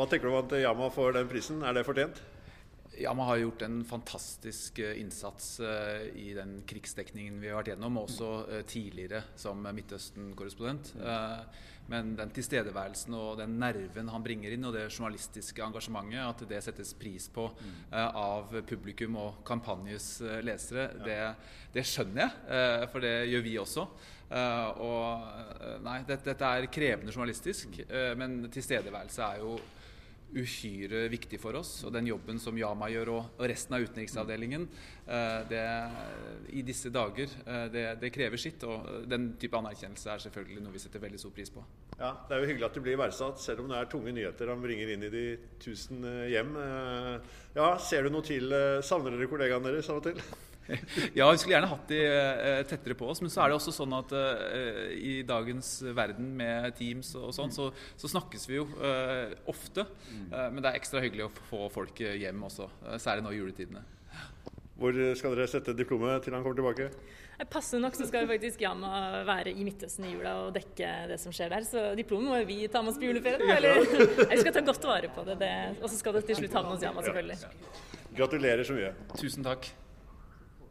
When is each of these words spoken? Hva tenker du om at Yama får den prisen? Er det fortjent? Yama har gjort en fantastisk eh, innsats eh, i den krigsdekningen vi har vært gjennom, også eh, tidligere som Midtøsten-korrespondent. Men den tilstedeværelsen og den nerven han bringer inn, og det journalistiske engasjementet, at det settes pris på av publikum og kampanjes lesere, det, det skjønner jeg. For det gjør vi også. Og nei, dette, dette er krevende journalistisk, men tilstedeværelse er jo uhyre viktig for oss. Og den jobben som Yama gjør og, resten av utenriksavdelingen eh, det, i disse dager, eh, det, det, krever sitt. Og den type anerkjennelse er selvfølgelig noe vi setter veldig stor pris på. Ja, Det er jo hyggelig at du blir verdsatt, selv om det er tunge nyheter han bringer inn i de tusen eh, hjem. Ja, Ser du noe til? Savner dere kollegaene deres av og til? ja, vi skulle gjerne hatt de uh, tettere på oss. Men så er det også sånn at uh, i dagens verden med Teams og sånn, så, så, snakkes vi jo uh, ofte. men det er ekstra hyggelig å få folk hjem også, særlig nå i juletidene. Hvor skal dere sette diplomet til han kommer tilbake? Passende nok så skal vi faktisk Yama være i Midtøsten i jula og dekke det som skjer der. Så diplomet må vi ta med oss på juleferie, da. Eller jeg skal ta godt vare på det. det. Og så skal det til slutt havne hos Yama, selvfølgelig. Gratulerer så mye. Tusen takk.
Hva 0.00 0.06
tenker 0.08 0.30
du 0.30 0.32
om 0.32 0.38
at 0.46 0.52
Yama 0.56 0.86
får 0.88 1.10
den 1.12 1.26
prisen? 1.28 1.58
Er 1.60 1.74
det 1.76 1.82
fortjent? 1.84 2.22
Yama 3.02 3.26
har 3.28 3.36
gjort 3.36 3.62
en 3.66 3.82
fantastisk 3.84 4.78
eh, 4.80 4.94
innsats 4.96 5.48
eh, 5.60 6.06
i 6.16 6.30
den 6.32 6.54
krigsdekningen 6.64 7.34
vi 7.42 7.50
har 7.50 7.58
vært 7.58 7.74
gjennom, 7.74 7.98
også 8.00 8.28
eh, 8.46 8.62
tidligere 8.64 9.20
som 9.36 9.60
Midtøsten-korrespondent. 9.60 10.94
Men 11.90 12.14
den 12.16 12.32
tilstedeværelsen 12.32 13.16
og 13.18 13.42
den 13.42 13.58
nerven 13.60 14.08
han 14.08 14.24
bringer 14.24 14.54
inn, 14.56 14.64
og 14.64 14.72
det 14.72 14.86
journalistiske 14.86 15.66
engasjementet, 15.66 16.22
at 16.24 16.46
det 16.48 16.62
settes 16.64 16.94
pris 16.96 17.26
på 17.34 17.50
av 17.90 18.54
publikum 18.70 19.18
og 19.20 19.42
kampanjes 19.44 20.06
lesere, 20.46 20.86
det, 21.02 21.18
det 21.74 21.84
skjønner 21.90 22.22
jeg. 22.22 22.86
For 22.92 23.02
det 23.02 23.12
gjør 23.32 23.44
vi 23.48 23.56
også. 23.58 23.88
Og 24.86 25.82
nei, 25.82 25.98
dette, 26.06 26.30
dette 26.30 26.54
er 26.60 26.70
krevende 26.70 27.16
journalistisk, 27.16 27.82
men 28.22 28.44
tilstedeværelse 28.54 29.26
er 29.26 29.42
jo 29.42 29.58
uhyre 30.34 31.06
viktig 31.10 31.40
for 31.42 31.56
oss. 31.58 31.72
Og 31.86 31.92
den 31.94 32.08
jobben 32.10 32.40
som 32.42 32.58
Yama 32.58 32.90
gjør 32.92 33.12
og, 33.16 33.40
resten 33.50 33.76
av 33.76 33.86
utenriksavdelingen 33.86 34.66
eh, 35.06 35.38
det, 35.50 35.64
i 36.56 36.64
disse 36.66 36.92
dager, 36.94 37.32
eh, 37.44 37.66
det, 37.72 37.86
det, 38.02 38.12
krever 38.14 38.40
sitt. 38.40 38.64
Og 38.68 39.08
den 39.10 39.32
type 39.40 39.58
anerkjennelse 39.58 40.12
er 40.14 40.24
selvfølgelig 40.26 40.64
noe 40.64 40.76
vi 40.76 40.82
setter 40.82 41.02
veldig 41.02 41.22
stor 41.22 41.34
pris 41.36 41.52
på. 41.54 41.64
Ja, 41.96 42.14
Det 42.28 42.36
er 42.36 42.44
jo 42.44 42.52
hyggelig 42.52 42.70
at 42.70 42.78
du 42.78 42.84
blir 42.84 43.00
verdsatt, 43.00 43.42
selv 43.42 43.64
om 43.64 43.72
det 43.72 43.80
er 43.80 43.90
tunge 43.90 44.14
nyheter 44.16 44.52
han 44.52 44.62
bringer 44.62 44.94
inn 44.94 45.08
i 45.08 45.12
de 45.12 45.24
tusen 45.62 46.04
eh, 46.04 46.28
hjem. 46.34 46.54
Ja, 47.56 47.72
Ser 47.82 48.06
du 48.06 48.14
noe 48.14 48.26
til? 48.26 48.52
Savner 48.86 49.16
dere 49.16 49.30
kollegaene 49.30 49.72
deres 49.72 49.90
av 49.90 50.00
og 50.00 50.08
til? 50.10 50.22
ja, 51.18 51.26
vi 51.30 51.38
skulle 51.40 51.56
gjerne 51.56 51.70
hatt 51.70 51.90
de 51.90 52.00
uh, 52.06 52.62
tettere 52.68 52.96
på 52.98 53.08
oss. 53.10 53.22
Men 53.24 53.32
så 53.32 53.44
er 53.44 53.50
det 53.50 53.58
også 53.58 53.74
sånn 53.74 53.94
at 53.96 54.14
uh, 54.16 54.90
i 54.94 55.20
dagens 55.26 55.72
verden 55.96 56.32
med 56.38 56.74
Teams 56.78 57.12
og 57.18 57.32
sånn, 57.36 57.52
så, 57.54 57.70
så, 57.94 58.10
snakkes 58.10 58.48
vi 58.50 58.58
jo 58.58 58.66
uh, 58.80 59.30
ofte. 59.50 59.86
men 60.30 60.60
det 60.60 60.70
er 60.70 60.78
ekstra 60.78 61.02
hyggelig 61.02 61.28
å 61.28 61.32
få 61.50 61.68
folk 61.72 62.00
hjem 62.00 62.42
også, 62.46 62.68
særlig 63.02 63.24
nå 63.26 63.32
i 63.34 63.40
juletidene. 63.40 63.82
Hvor 64.80 64.96
skal 65.18 65.34
dere 65.36 65.48
sette 65.50 65.74
diplomet 65.76 66.24
til 66.24 66.34
han 66.34 66.44
kommer 66.44 66.56
tilbake? 66.56 66.88
Passende 67.48 67.86
nok 67.86 67.96
så 67.96 68.06
skal 68.08 68.26
vi 68.26 68.34
faktisk 68.34 68.62
Yama 68.64 69.22
være 69.28 69.52
i 69.56 69.64
Midtøsten 69.64 70.04
i 70.08 70.12
jula 70.12 70.34
og 70.42 70.50
dekke 70.56 70.90
det 71.08 71.16
som 71.22 71.32
skjer 71.32 71.52
der. 71.52 71.64
Så 71.68 71.84
diplomet 71.96 72.28
må 72.28 72.40
vi 72.48 72.58
ta 72.68 72.82
med 72.84 72.92
oss 72.92 73.00
på 73.00 73.08
juleferie, 73.08 73.40
da. 73.40 73.56
Eller 73.56 73.80
jeg 74.26 74.40
skal 74.42 74.56
ta 74.56 74.64
godt 74.66 74.88
vare 74.88 75.12
på 75.14 75.24
det. 75.28 75.38
det. 75.40 75.54
Og 75.80 75.88
så 75.88 76.00
skal 76.00 76.18
det 76.18 76.26
til 76.28 76.42
slutt 76.42 76.58
havne 76.58 76.74
hos 76.74 76.84
Yama, 76.84 77.04
selvfølgelig. 77.06 77.38
Gratulerer 78.18 78.66
så 78.66 78.76
mye. 78.76 78.92
Tusen 79.16 79.46
takk. 79.46 79.70